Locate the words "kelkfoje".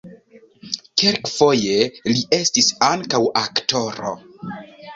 1.01-1.75